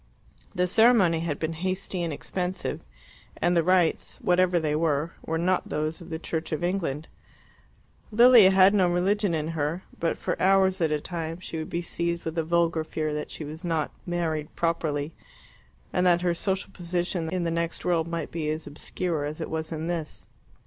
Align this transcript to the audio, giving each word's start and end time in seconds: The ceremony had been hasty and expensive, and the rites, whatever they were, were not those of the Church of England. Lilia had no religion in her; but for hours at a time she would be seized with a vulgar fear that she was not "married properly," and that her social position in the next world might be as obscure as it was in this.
The 0.55 0.65
ceremony 0.65 1.19
had 1.19 1.37
been 1.37 1.53
hasty 1.53 2.01
and 2.01 2.11
expensive, 2.11 2.83
and 3.37 3.55
the 3.55 3.61
rites, 3.61 4.17
whatever 4.19 4.59
they 4.59 4.75
were, 4.75 5.11
were 5.23 5.37
not 5.37 5.69
those 5.69 6.01
of 6.01 6.09
the 6.09 6.17
Church 6.17 6.51
of 6.51 6.63
England. 6.63 7.07
Lilia 8.11 8.49
had 8.49 8.73
no 8.73 8.89
religion 8.89 9.35
in 9.35 9.49
her; 9.49 9.83
but 9.99 10.17
for 10.17 10.41
hours 10.41 10.81
at 10.81 10.89
a 10.91 10.99
time 10.99 11.39
she 11.39 11.57
would 11.59 11.69
be 11.69 11.83
seized 11.83 12.25
with 12.25 12.35
a 12.39 12.43
vulgar 12.43 12.83
fear 12.83 13.13
that 13.13 13.29
she 13.29 13.43
was 13.45 13.63
not 13.63 13.91
"married 14.07 14.55
properly," 14.55 15.13
and 15.93 16.07
that 16.07 16.21
her 16.21 16.33
social 16.33 16.71
position 16.71 17.29
in 17.29 17.43
the 17.43 17.51
next 17.51 17.85
world 17.85 18.07
might 18.07 18.31
be 18.31 18.49
as 18.49 18.65
obscure 18.65 19.23
as 19.23 19.39
it 19.39 19.51
was 19.51 19.71
in 19.71 19.85
this. 19.85 20.25